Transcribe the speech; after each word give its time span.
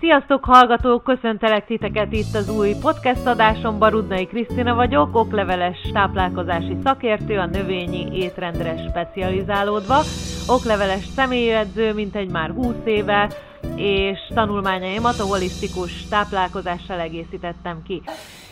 Sziasztok 0.00 0.44
hallgatók, 0.44 1.04
köszöntelek 1.04 1.66
titeket 1.66 2.12
itt 2.12 2.34
az 2.34 2.48
új 2.48 2.74
podcast 2.80 3.26
adáson. 3.26 3.78
Barudnai 3.78 4.26
Krisztina 4.26 4.74
vagyok, 4.74 5.16
okleveles 5.16 5.76
táplálkozási 5.92 6.76
szakértő, 6.84 7.38
a 7.38 7.46
növényi 7.46 8.08
étrendre 8.12 8.74
specializálódva. 8.90 10.02
Okleveles 10.46 11.04
személyedző, 11.16 11.92
mint 11.92 12.16
egy 12.16 12.30
már 12.30 12.50
20 12.50 12.74
éve, 12.84 13.30
és 13.76 14.18
tanulmányaimat 14.34 15.18
a 15.18 15.24
holisztikus 15.24 16.08
táplálkozással 16.08 17.00
egészítettem 17.00 17.82
ki. 17.86 18.02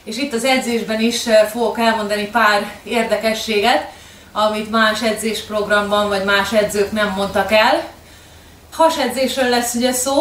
És 0.05 0.19
itt 0.19 0.33
az 0.33 0.45
edzésben 0.45 1.01
is 1.01 1.27
eh, 1.27 1.47
fogok 1.47 1.79
elmondani 1.79 2.29
pár 2.31 2.63
érdekességet, 2.85 3.91
amit 4.33 4.71
más 4.71 5.03
edzésprogramban 5.03 6.09
vagy 6.09 6.25
más 6.25 6.53
edzők 6.53 6.93
nem 6.93 7.13
mondtak 7.17 7.53
el. 7.53 7.83
Hasedzésről 8.73 9.49
lesz 9.49 9.75
ugye 9.75 9.93
szó, 9.93 10.13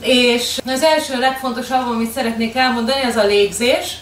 és 0.00 0.60
az 0.66 0.82
első 0.82 1.18
legfontosabb, 1.18 1.86
amit 1.86 2.12
szeretnék 2.12 2.56
elmondani, 2.56 3.02
az 3.02 3.16
a 3.16 3.24
légzés. 3.24 3.96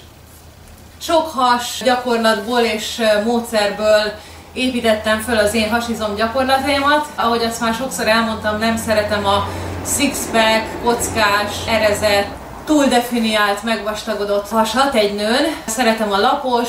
Sok 1.00 1.30
has 1.30 1.80
gyakorlatból 1.84 2.60
és 2.60 3.02
módszerből 3.24 4.12
építettem 4.52 5.20
föl 5.20 5.38
az 5.38 5.54
én 5.54 5.70
hasizom 5.70 6.14
gyakorlataimat. 6.14 7.06
Ahogy 7.14 7.42
azt 7.42 7.60
már 7.60 7.74
sokszor 7.74 8.08
elmondtam, 8.08 8.58
nem 8.58 8.76
szeretem 8.76 9.26
a 9.26 9.48
six-pack, 9.86 10.82
kockás, 10.82 11.52
erezett, 11.68 12.28
túl 12.64 12.84
definiált, 12.84 13.62
megvastagodott 13.62 14.48
hasat 14.48 14.95
egy 14.95 15.14
nőn. 15.14 15.56
Szeretem 15.66 16.12
a 16.12 16.18
lapos, 16.18 16.68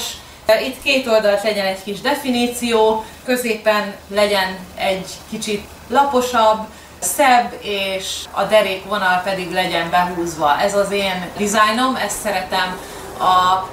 itt 0.67 0.81
két 0.83 1.07
oldalt 1.07 1.43
legyen 1.43 1.65
egy 1.65 1.83
kis 1.83 2.01
definíció, 2.01 3.05
középen 3.25 3.93
legyen 4.07 4.57
egy 4.75 5.07
kicsit 5.29 5.63
laposabb, 5.89 6.67
szebb, 7.05 7.53
és 7.61 8.23
a 8.31 8.43
derékvonal 8.43 9.21
pedig 9.23 9.51
legyen 9.51 9.89
behúzva. 9.89 10.59
Ez 10.59 10.75
az 10.75 10.91
én 10.91 11.31
dizájnom, 11.37 11.95
ezt 11.95 12.19
szeretem 12.19 12.77
a 13.19 13.67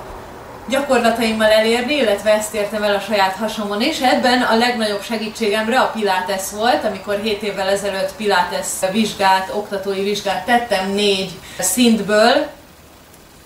gyakorlataimmal 0.69 1.51
elérni, 1.51 1.95
illetve 1.95 2.31
ezt 2.33 2.55
értem 2.55 2.83
el 2.83 2.95
a 2.95 3.01
saját 3.01 3.35
hasomon 3.35 3.81
is. 3.81 4.01
Ebben 4.01 4.43
a 4.43 4.57
legnagyobb 4.57 5.03
segítségemre 5.03 5.81
a 5.81 5.91
Pilates 5.91 6.51
volt, 6.57 6.85
amikor 6.85 7.21
7 7.23 7.43
évvel 7.43 7.69
ezelőtt 7.69 8.15
Pilates 8.17 8.67
vizsgát, 8.93 9.51
oktatói 9.55 10.03
vizsgát 10.03 10.45
tettem 10.45 10.91
négy 10.91 11.31
szintből, 11.59 12.47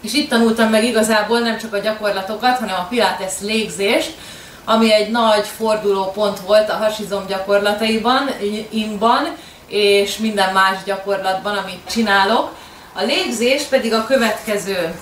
és 0.00 0.12
itt 0.12 0.28
tanultam 0.28 0.70
meg 0.70 0.84
igazából 0.84 1.38
nem 1.38 1.58
csak 1.58 1.74
a 1.74 1.78
gyakorlatokat, 1.78 2.58
hanem 2.58 2.74
a 2.78 2.86
Pilates 2.88 3.32
légzést, 3.40 4.14
ami 4.64 4.92
egy 4.92 5.10
nagy 5.10 5.46
fordulópont 5.46 6.40
volt 6.40 6.70
a 6.70 6.76
hasizom 6.76 7.26
gyakorlataiban, 7.26 8.30
imban, 8.70 9.36
és 9.68 10.16
minden 10.16 10.52
más 10.52 10.76
gyakorlatban, 10.84 11.56
amit 11.56 11.90
csinálok. 11.90 12.54
A 12.92 13.02
légzés 13.02 13.62
pedig 13.62 13.92
a 13.92 14.06
következő. 14.06 14.94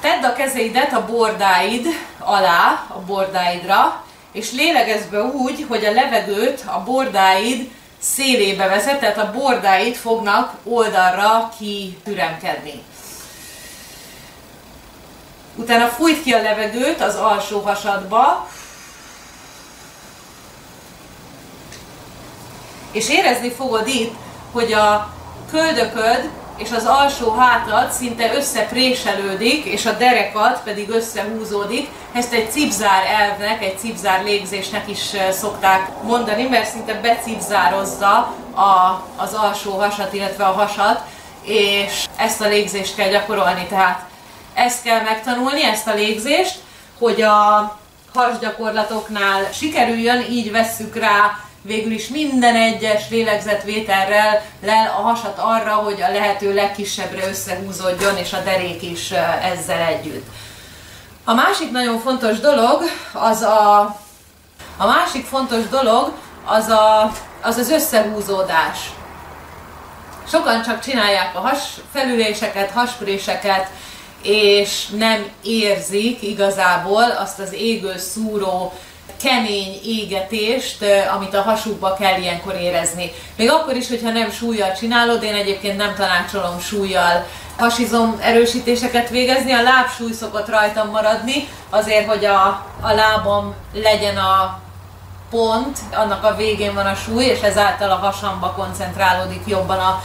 Tedd 0.00 0.24
a 0.24 0.32
kezeidet 0.32 0.92
a 0.92 1.04
bordáid 1.04 1.86
alá, 2.18 2.86
a 2.88 2.98
bordáidra, 2.98 4.04
és 4.32 4.52
lélegezz 4.52 5.04
be 5.10 5.22
úgy, 5.22 5.64
hogy 5.68 5.84
a 5.84 5.92
levegőt 5.92 6.62
a 6.66 6.82
bordáid 6.84 7.70
szélébe 7.98 8.68
vezet, 8.68 9.00
tehát 9.00 9.18
a 9.18 9.32
bordáid 9.32 9.94
fognak 9.94 10.52
oldalra 10.64 11.52
kitüremkedni. 11.58 12.82
Utána 15.56 15.86
fújt 15.86 16.22
ki 16.22 16.32
a 16.32 16.42
levegőt 16.42 17.00
az 17.00 17.14
alsó 17.14 17.60
hasadba, 17.60 18.48
és 22.92 23.08
érezni 23.08 23.50
fogod 23.50 23.86
itt, 23.86 24.14
hogy 24.52 24.72
a 24.72 25.12
köldököd 25.50 26.30
és 26.56 26.70
az 26.70 26.84
alsó 26.84 27.30
hátad 27.30 27.90
szinte 27.90 28.34
összepréselődik, 28.34 29.64
és 29.64 29.86
a 29.86 29.92
derekat 29.92 30.62
pedig 30.64 30.88
összehúzódik. 30.88 31.88
Ezt 32.12 32.32
egy 32.32 32.50
cipzár 32.50 33.04
elvnek, 33.20 33.62
egy 33.62 33.78
cipzár 33.78 34.24
légzésnek 34.24 34.88
is 34.88 35.12
szokták 35.30 36.02
mondani, 36.02 36.42
mert 36.42 36.70
szinte 36.70 37.00
becipzározza 37.00 38.34
a, 38.54 39.02
az 39.16 39.34
alsó 39.34 39.78
hasat, 39.78 40.12
illetve 40.12 40.44
a 40.44 40.52
hasat, 40.52 41.00
és 41.42 42.06
ezt 42.16 42.40
a 42.40 42.48
légzést 42.48 42.94
kell 42.94 43.10
gyakorolni. 43.10 43.66
Tehát 43.68 44.04
ezt 44.54 44.82
kell 44.82 45.02
megtanulni, 45.02 45.64
ezt 45.64 45.86
a 45.86 45.94
légzést, 45.94 46.58
hogy 46.98 47.22
a 47.22 47.76
hasgyakorlatoknál 48.14 49.48
sikerüljön, 49.52 50.24
így 50.30 50.50
vesszük 50.50 50.96
rá 50.96 51.38
végül 51.62 51.92
is 51.92 52.08
minden 52.08 52.56
egyes 52.56 53.08
lélegzetvételrel 53.10 54.42
lel 54.62 54.86
a 54.86 55.00
hasat 55.00 55.38
arra, 55.38 55.74
hogy 55.74 56.02
a 56.02 56.12
lehető 56.12 56.54
legkisebbre 56.54 57.28
összehúzódjon, 57.28 58.16
és 58.16 58.32
a 58.32 58.42
derék 58.42 58.82
is 58.82 59.10
ezzel 59.42 59.80
együtt. 59.80 60.26
A 61.24 61.34
másik 61.34 61.70
nagyon 61.70 61.98
fontos 61.98 62.40
dolog 62.40 62.82
az 63.12 63.40
a, 63.40 63.80
a 64.76 64.86
másik 64.86 65.26
fontos 65.26 65.68
dolog 65.68 66.12
az, 66.44 66.68
a, 66.68 67.12
az 67.42 67.56
az 67.56 67.70
összehúzódás. 67.70 68.78
Sokan 70.28 70.62
csak 70.62 70.80
csinálják 70.80 71.36
a 71.36 71.40
has 71.40 71.58
felüléseket, 71.92 72.70
haspréseket, 72.70 73.70
és 74.22 74.86
nem 74.86 75.26
érzik 75.42 76.22
igazából 76.22 77.10
azt 77.10 77.38
az 77.38 77.52
égő 77.52 77.98
szúró 77.98 78.72
kemény 79.22 79.80
égetést, 79.84 80.84
amit 81.14 81.34
a 81.34 81.42
hasukba 81.42 81.94
kell 81.94 82.20
ilyenkor 82.20 82.54
érezni. 82.54 83.12
Még 83.36 83.50
akkor 83.50 83.76
is, 83.76 83.88
hogyha 83.88 84.10
nem 84.10 84.30
súlyjal 84.30 84.72
csinálod, 84.72 85.22
én 85.22 85.34
egyébként 85.34 85.76
nem 85.76 85.94
tanácsolom 85.94 86.60
súlyjal 86.60 87.26
hasizom 87.58 88.18
erősítéseket 88.20 89.08
végezni, 89.08 89.52
a 89.52 89.62
lábsúly 89.62 90.12
szokott 90.12 90.48
rajtam 90.48 90.90
maradni, 90.90 91.48
azért, 91.70 92.06
hogy 92.06 92.24
a, 92.24 92.66
a 92.80 92.92
lábam 92.92 93.54
legyen 93.74 94.16
a 94.16 94.60
pont, 95.30 95.78
annak 95.94 96.24
a 96.24 96.36
végén 96.36 96.74
van 96.74 96.86
a 96.86 96.94
súly, 96.94 97.24
és 97.24 97.40
ezáltal 97.40 97.90
a 97.90 97.94
hasamba 97.96 98.52
koncentrálódik 98.52 99.42
jobban 99.46 99.78
a 99.78 100.02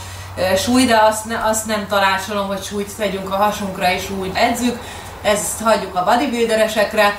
súly, 0.56 0.84
de 0.84 0.96
azt, 0.96 1.24
ne, 1.24 1.44
azt 1.44 1.66
nem 1.66 1.86
tanácsolom, 1.88 2.46
hogy 2.46 2.62
súlyt 2.62 2.96
tegyünk 2.96 3.32
a 3.32 3.36
hasunkra 3.36 3.90
és 3.90 4.10
úgy 4.10 4.30
edzük, 4.34 4.78
ezt 5.22 5.60
hagyjuk 5.62 5.94
a 5.94 6.04
bodybuilderesekre, 6.04 7.18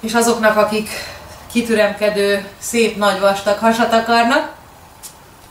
és 0.00 0.14
azoknak, 0.14 0.56
akik 0.56 0.88
kitüremkedő, 1.54 2.48
szép, 2.58 2.96
nagy, 2.96 3.20
vastag 3.20 3.58
hasat 3.58 3.92
akarnak, 3.92 4.52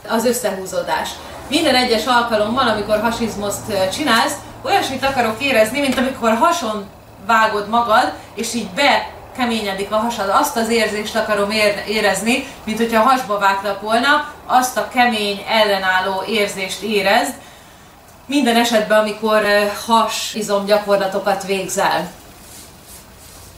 az 0.08 0.24
összehúzódás. 0.24 1.08
Minden 1.48 1.74
egyes 1.74 2.06
alkalommal, 2.06 2.68
amikor 2.68 3.00
hasizmoszt 3.00 3.90
csinálsz, 3.92 4.34
olyasmit 4.62 5.04
akarok 5.04 5.42
érezni, 5.42 5.80
mint 5.80 5.98
amikor 5.98 6.34
hason 6.34 6.86
vágod 7.26 7.68
magad, 7.68 8.12
és 8.34 8.54
így 8.54 8.68
be 8.68 9.10
keményedik 9.36 9.92
a 9.92 9.96
hasad. 9.96 10.28
Azt 10.28 10.56
az 10.56 10.68
érzést 10.68 11.16
akarom 11.16 11.50
érezni, 11.86 12.46
mint 12.64 12.78
hogyha 12.78 13.02
hasba 13.02 13.38
vágtak 13.38 13.80
volna, 13.80 14.32
azt 14.46 14.76
a 14.76 14.88
kemény, 14.88 15.44
ellenálló 15.48 16.22
érzést 16.28 16.82
érezd, 16.82 17.32
minden 18.26 18.56
esetben, 18.56 18.98
amikor 18.98 19.42
has 19.86 20.34
izom 20.34 20.64
gyakorlatokat 20.64 21.44
végzel. 21.44 22.10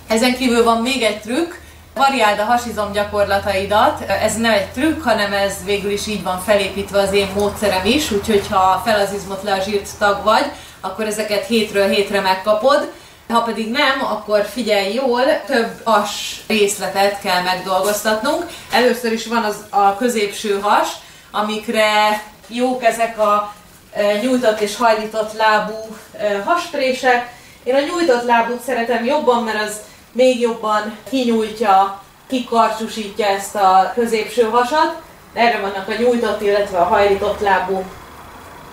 Ezen 0.09 0.37
kívül 0.37 0.65
van 0.65 0.83
még 0.83 1.03
egy 1.03 1.21
trükk, 1.21 1.53
variáld 1.97 2.39
a 2.39 2.45
hasizom 2.45 2.93
gyakorlataidat. 2.93 4.01
Ez 4.01 4.37
nem 4.37 4.53
egy 4.53 4.71
trükk, 4.71 5.03
hanem 5.03 5.33
ez 5.33 5.55
végül 5.65 5.91
is 5.91 6.07
így 6.07 6.23
van 6.23 6.41
felépítve 6.41 7.01
az 7.01 7.13
én 7.13 7.29
módszerem 7.35 7.85
is, 7.85 8.11
úgyhogy 8.11 8.47
ha 8.51 8.83
felazizmot 8.85 9.43
le 9.43 9.53
a 9.53 9.61
zsírt 9.61 9.89
tag 9.99 10.23
vagy, 10.23 10.45
akkor 10.81 11.07
ezeket 11.07 11.47
hétről 11.47 11.89
hétre 11.89 12.21
megkapod. 12.21 12.93
Ha 13.29 13.41
pedig 13.41 13.71
nem, 13.71 14.05
akkor 14.11 14.45
figyelj 14.45 14.95
jól, 14.95 15.23
több 15.47 15.81
has 15.85 16.41
részletet 16.47 17.21
kell 17.21 17.43
megdolgoztatnunk. 17.43 18.45
Először 18.73 19.13
is 19.13 19.27
van 19.27 19.45
az 19.45 19.57
a 19.71 19.97
középső 19.97 20.61
has, 20.61 20.89
amikre 21.31 22.23
jók 22.49 22.85
ezek 22.85 23.19
a 23.19 23.53
e, 23.93 24.19
nyújtott 24.23 24.61
és 24.61 24.77
hajlított 24.77 25.33
lábú 25.33 25.97
e, 26.19 26.43
hasprések. 26.45 27.35
Én 27.65 27.75
a 27.75 27.81
nyújtott 27.81 28.25
lábút 28.25 28.61
szeretem 28.61 29.05
jobban, 29.05 29.43
mert 29.43 29.63
az 29.63 29.77
még 30.17 30.41
jobban 30.41 30.97
kinyújtja, 31.09 32.01
kikarcsúsítja 32.29 33.27
ezt 33.27 33.55
a 33.55 33.93
középső 33.95 34.43
hasat. 34.43 34.95
Erre 35.35 35.61
vannak 35.61 35.89
a 35.89 36.03
nyújtott, 36.03 36.41
illetve 36.41 36.79
a 36.79 36.85
hajlított 36.85 37.41
lábú 37.41 37.85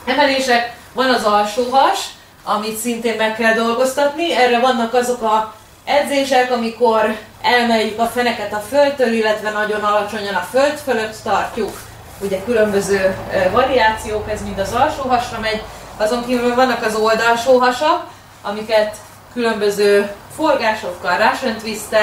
emelések. 0.06 0.76
Van 0.94 1.10
az 1.10 1.24
alsó 1.24 1.64
has, 1.72 2.00
amit 2.44 2.78
szintén 2.78 3.16
meg 3.16 3.36
kell 3.36 3.54
dolgoztatni. 3.54 4.36
Erre 4.36 4.60
vannak 4.60 4.94
azok 4.94 5.22
a 5.22 5.54
edzések, 5.86 6.52
amikor 6.52 7.18
elmeljük 7.42 8.00
a 8.00 8.06
feneket 8.06 8.54
a 8.54 8.64
földtől, 8.70 9.14
illetve 9.14 9.52
nagyon 9.52 9.84
alacsonyan 9.84 10.36
a 10.36 10.48
föld 10.52 10.78
fölött 10.78 11.16
tartjuk. 11.24 11.80
Ugye 12.20 12.44
különböző 12.44 13.16
variációk, 13.52 14.30
ez 14.32 14.42
mind 14.42 14.60
az 14.60 14.74
alsó 14.74 15.02
hasra 15.10 15.40
megy. 15.40 15.62
Azon 15.98 16.26
kívül 16.26 16.56
vannak 16.56 16.86
az 16.86 16.96
oldalsó 16.96 17.58
hasak, 17.58 18.06
amiket 18.42 18.96
különböző 19.34 20.12
forgásokkal, 20.36 21.18
Russian 21.18 21.58
twist 21.58 21.96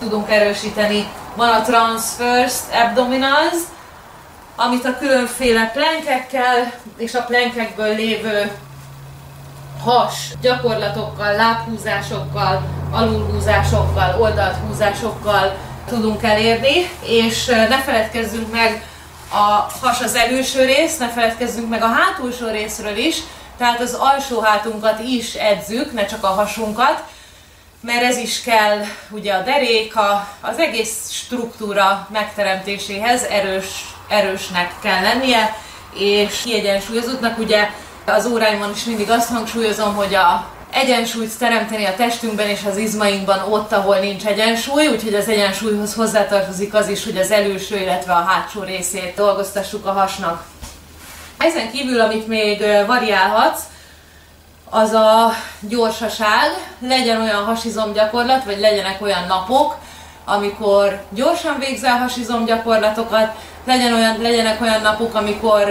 tudunk 0.00 0.30
erősíteni. 0.30 1.08
Van 1.36 1.48
a 1.48 1.62
transverse 1.62 2.82
abdominals, 2.84 3.54
amit 4.56 4.84
a 4.84 4.98
különféle 4.98 5.70
plenkekkel 5.70 6.72
és 6.96 7.14
a 7.14 7.24
plenkekből 7.24 7.94
lévő 7.94 8.50
has 9.84 10.14
gyakorlatokkal, 10.40 11.34
lábhúzásokkal, 11.34 12.62
alulhúzásokkal, 12.90 14.20
oldalt 14.20 14.56
húzásokkal 14.66 15.56
tudunk 15.88 16.22
elérni, 16.22 16.90
és 17.02 17.46
ne 17.46 17.78
feledkezzünk 17.78 18.52
meg 18.52 18.86
a 19.30 19.70
has 19.80 20.00
az 20.00 20.14
előső 20.14 20.64
rész, 20.64 20.98
ne 20.98 21.08
feledkezzünk 21.08 21.68
meg 21.68 21.82
a 21.82 21.92
hátulsó 21.92 22.48
részről 22.48 22.96
is, 22.96 23.16
tehát 23.58 23.80
az 23.80 23.96
alsó 23.98 24.40
hátunkat 24.40 25.00
is 25.00 25.34
edzük, 25.34 25.92
ne 25.92 26.04
csak 26.04 26.24
a 26.24 26.26
hasunkat, 26.26 27.02
mert 27.84 28.02
ez 28.02 28.16
is 28.16 28.42
kell 28.42 28.84
ugye 29.10 29.32
a 29.32 29.42
deréka, 29.42 30.28
az 30.40 30.58
egész 30.58 31.10
struktúra 31.10 32.08
megteremtéséhez 32.12 33.22
erős, 33.22 33.66
erősnek 34.08 34.72
kell 34.82 35.02
lennie, 35.02 35.56
és 35.94 36.40
kiegyensúlyozottnak, 36.44 37.38
ugye 37.38 37.68
az 38.06 38.26
óráimon 38.26 38.70
is 38.74 38.84
mindig 38.84 39.10
azt 39.10 39.28
hangsúlyozom, 39.28 39.94
hogy 39.94 40.14
a 40.14 40.52
egyensúlyt 40.70 41.38
teremteni 41.38 41.84
a 41.84 41.94
testünkben 41.94 42.48
és 42.48 42.60
az 42.70 42.76
izmainkban 42.76 43.52
ott, 43.52 43.72
ahol 43.72 43.98
nincs 43.98 44.24
egyensúly, 44.24 44.86
úgyhogy 44.86 45.14
az 45.14 45.28
egyensúlyhoz 45.28 45.94
hozzátartozik 45.94 46.74
az 46.74 46.88
is, 46.88 47.04
hogy 47.04 47.18
az 47.18 47.30
előső, 47.30 47.76
illetve 47.76 48.12
a 48.12 48.24
hátsó 48.24 48.62
részét 48.62 49.14
dolgoztassuk 49.14 49.86
a 49.86 49.92
hasnak. 49.92 50.44
Ezen 51.38 51.70
kívül, 51.70 52.00
amit 52.00 52.26
még 52.26 52.64
variálhatsz, 52.86 53.62
az 54.74 54.92
a 54.92 55.32
gyorsaság, 55.60 56.50
legyen 56.78 57.20
olyan 57.20 57.44
hasizom 57.44 57.92
gyakorlat, 57.92 58.44
vagy 58.44 58.58
legyenek 58.60 59.02
olyan 59.02 59.26
napok, 59.26 59.76
amikor 60.24 61.02
gyorsan 61.10 61.58
végzel 61.58 61.98
hasizom 61.98 62.44
gyakorlatokat, 62.44 63.34
legyen 63.64 63.92
olyan, 63.92 64.20
legyenek 64.20 64.60
olyan 64.60 64.80
napok, 64.80 65.14
amikor, 65.14 65.68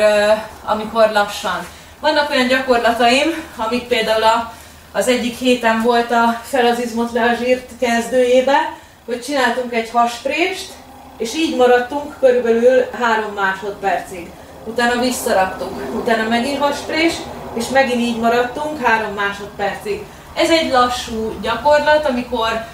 amikor 0.66 1.10
lassan. 1.14 1.68
Vannak 2.00 2.30
olyan 2.30 2.48
gyakorlataim, 2.48 3.44
amik 3.58 3.88
például 3.88 4.24
a, 4.24 4.54
az 4.92 5.08
egyik 5.08 5.38
héten 5.38 5.82
volt 5.82 6.12
a 6.12 6.40
felazizmot 6.44 7.12
le 7.12 7.24
a 7.24 7.44
zsírt 7.44 7.70
kezdőjébe, 7.80 8.58
hogy 9.06 9.22
csináltunk 9.22 9.74
egy 9.74 9.90
hasprést, 9.90 10.72
és 11.18 11.36
így 11.36 11.56
maradtunk 11.56 12.16
körülbelül 12.20 12.86
három 13.00 13.34
másodpercig. 13.34 14.32
Utána 14.66 15.02
visszaraktuk, 15.02 15.96
utána 15.96 16.30
megint 16.30 16.60
hasprés, 16.60 17.14
és 17.54 17.68
megint 17.70 18.00
így 18.00 18.20
maradtunk 18.20 18.86
három 18.86 19.14
másodpercig. 19.14 20.06
Ez 20.34 20.50
egy 20.50 20.72
lassú 20.72 21.34
gyakorlat, 21.42 22.06
amikor 22.06 22.66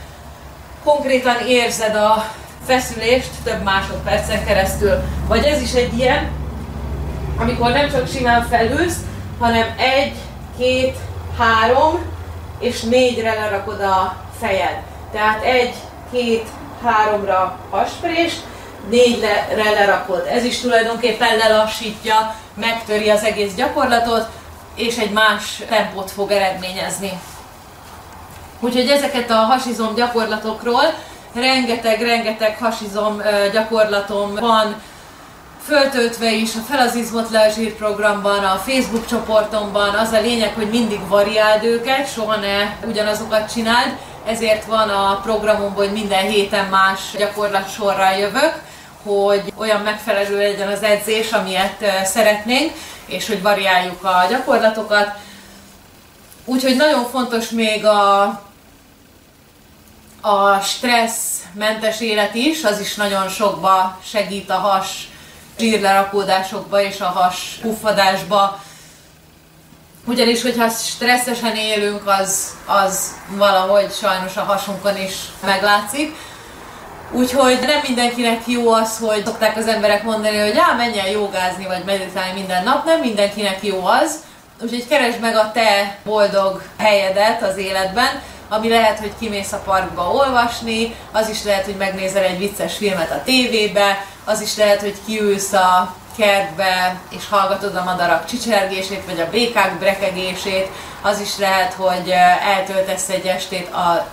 konkrétan 0.84 1.36
érzed 1.48 1.96
a 1.96 2.26
feszülést 2.66 3.30
több 3.44 3.64
másodpercen 3.64 4.46
keresztül. 4.46 4.94
Vagy 5.28 5.44
ez 5.44 5.62
is 5.62 5.74
egy 5.74 5.98
ilyen, 5.98 6.32
amikor 7.38 7.72
nem 7.72 7.92
csak 7.92 8.08
simán 8.08 8.48
felülsz, 8.48 8.98
hanem 9.40 9.68
egy, 9.78 10.16
két, 10.58 10.98
három 11.38 12.00
és 12.60 12.82
négyre 12.82 13.34
lerakod 13.34 13.82
a 13.82 14.16
fejed. 14.40 14.82
Tehát 15.12 15.44
egy, 15.44 15.74
két, 16.12 16.48
háromra 16.84 17.60
hasprést, 17.70 18.44
négyre 18.90 19.48
lerakod. 19.56 20.28
Ez 20.32 20.44
is 20.44 20.60
tulajdonképpen 20.60 21.38
lelassítja, 21.38 22.36
megtöri 22.54 23.10
az 23.10 23.24
egész 23.24 23.54
gyakorlatot, 23.54 24.28
és 24.80 24.98
egy 24.98 25.12
más 25.12 25.62
tempót 25.70 26.12
fog 26.12 26.32
eredményezni. 26.32 27.20
Úgyhogy 28.60 28.88
ezeket 28.90 29.30
a 29.30 29.36
hasizom 29.36 29.96
gyakorlatokról 29.96 30.94
rengeteg-rengeteg 31.34 32.58
hasizom 32.58 33.22
gyakorlatom 33.52 34.36
van, 34.36 34.82
föltöltve 35.66 36.32
is 36.32 36.56
a 36.56 36.60
Felazizmot 36.70 37.30
le 37.30 37.40
a 37.40 37.50
zsír 37.50 37.74
programban, 37.74 38.44
a 38.44 38.62
Facebook 38.66 39.06
csoportomban. 39.06 39.96
Az 39.96 40.12
a 40.12 40.22
lényeg, 40.22 40.54
hogy 40.54 40.70
mindig 40.70 41.08
variáld 41.08 41.64
őket, 41.64 42.12
soha 42.14 42.36
ne 42.36 42.88
ugyanazokat 42.88 43.54
csináld, 43.54 43.98
ezért 44.26 44.66
van 44.66 44.90
a 44.90 45.20
programomban, 45.24 45.86
hogy 45.86 45.92
minden 45.92 46.24
héten 46.24 46.66
más 46.66 47.00
gyakorlat 47.18 47.72
sorral 47.74 48.14
jövök, 48.14 48.54
hogy 49.04 49.54
olyan 49.58 49.82
megfelelő 49.82 50.38
legyen 50.38 50.68
az 50.68 50.84
edzés, 50.84 51.32
amilyet 51.32 51.86
szeretnénk, 52.04 52.72
és 53.10 53.28
hogy 53.28 53.42
variáljuk 53.42 54.04
a 54.04 54.26
gyakorlatokat. 54.30 55.10
Úgyhogy 56.46 56.76
nagyon 56.76 57.06
fontos 57.06 57.50
még 57.50 57.86
a, 57.86 58.22
a 60.22 60.60
stresszmentes 60.60 62.02
élet 62.02 62.36
is, 62.36 62.64
az 62.64 62.80
is 62.80 62.96
nagyon 62.96 63.30
sokba 63.30 64.00
segít 64.04 64.50
a 64.50 64.58
has 64.58 65.10
zsírlerakódásokba 65.60 66.82
és 66.82 67.00
a 67.00 67.06
has 67.06 67.58
puffadásba. 67.62 68.60
Ugyanis, 70.06 70.42
hogyha 70.42 70.70
stresszesen 70.70 71.56
élünk, 71.56 72.08
az, 72.08 72.56
az 72.66 73.16
valahogy 73.30 73.92
sajnos 73.92 74.38
a 74.38 74.44
hasunkon 74.44 74.98
is 74.98 75.14
meglátszik. 75.46 76.16
Úgyhogy 77.12 77.60
nem 77.62 77.80
mindenkinek 77.84 78.48
jó 78.48 78.72
az, 78.72 78.98
hogy 78.98 79.26
szokták 79.26 79.58
az 79.58 79.68
emberek 79.68 80.04
mondani, 80.04 80.38
hogy 80.38 80.58
á, 80.58 80.76
menjen 80.78 81.08
jogázni 81.08 81.66
vagy 81.66 81.84
meditálni 81.86 82.40
minden 82.40 82.64
nap, 82.64 82.86
nem 82.86 83.00
mindenkinek 83.00 83.64
jó 83.64 83.86
az. 83.86 84.16
Úgyhogy 84.62 84.88
keresd 84.88 85.20
meg 85.20 85.36
a 85.36 85.52
te 85.52 85.98
boldog 86.04 86.62
helyedet 86.78 87.44
az 87.44 87.58
életben, 87.58 88.22
ami 88.50 88.70
lehet, 88.70 89.00
hogy 89.00 89.12
kimész 89.20 89.52
a 89.52 89.62
parkba 89.66 90.12
olvasni, 90.12 90.96
az 91.12 91.30
is 91.30 91.44
lehet, 91.44 91.66
hogy 91.66 91.76
megnézel 91.76 92.24
egy 92.24 92.38
vicces 92.38 92.78
filmet 92.78 93.12
a 93.12 93.22
tévébe, 93.24 94.06
az 94.26 94.42
is 94.42 94.58
lehet, 94.58 94.80
hogy 94.80 94.96
kiülsz 95.06 95.54
a 95.54 95.96
kertbe, 96.18 97.00
és 97.10 97.24
hallgatod 97.30 97.76
a 97.76 97.84
madarak 97.84 98.26
csicsergését, 98.26 99.06
vagy 99.06 99.20
a 99.20 99.30
békák 99.30 99.80
brekegését, 99.80 100.68
az 101.02 101.20
is 101.20 101.38
lehet, 101.38 101.74
hogy 101.74 102.14
eltöltesz 102.56 103.10
egy 103.10 103.26
estét 103.26 103.74
a 103.74 104.08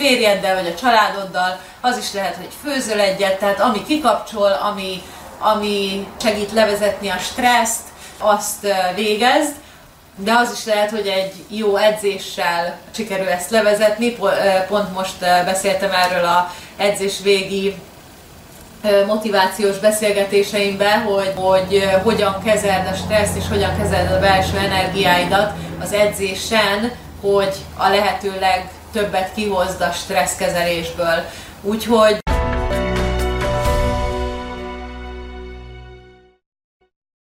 férjeddel, 0.00 0.54
vagy 0.54 0.66
a 0.66 0.80
családoddal, 0.80 1.58
az 1.80 1.98
is 1.98 2.12
lehet, 2.12 2.36
hogy 2.36 2.48
főzöl 2.62 3.00
egyet, 3.00 3.38
tehát 3.38 3.60
ami 3.60 3.84
kikapcsol, 3.84 4.52
ami, 4.52 5.02
ami 5.38 6.06
segít 6.22 6.52
levezetni 6.52 7.08
a 7.08 7.18
stresszt, 7.18 7.82
azt 8.18 8.66
végezd, 8.94 9.52
de 10.16 10.32
az 10.32 10.52
is 10.52 10.64
lehet, 10.64 10.90
hogy 10.90 11.06
egy 11.06 11.32
jó 11.48 11.76
edzéssel 11.76 12.78
sikerül 12.94 13.28
ezt 13.28 13.50
levezetni. 13.50 14.16
Pont 14.68 14.94
most 14.94 15.18
beszéltem 15.20 15.90
erről 15.92 16.24
a 16.24 16.52
edzés 16.76 17.14
végi 17.22 17.74
motivációs 19.06 19.78
beszélgetéseimben, 19.78 21.02
hogy, 21.02 21.32
hogy 21.36 21.90
hogyan 22.02 22.42
kezeld 22.44 22.86
a 22.86 22.94
stresszt 22.94 23.36
és 23.36 23.48
hogyan 23.48 23.76
kezeld 23.78 24.12
a 24.12 24.18
belső 24.18 24.56
energiáidat 24.56 25.52
az 25.82 25.92
edzésen, 25.92 26.92
hogy 27.20 27.54
a 27.76 27.88
lehető 27.88 28.38
legtöbbet 28.92 29.34
kihozd 29.34 29.80
a 29.80 29.90
stresszkezelésből. 29.90 31.24
Úgyhogy 31.62 32.19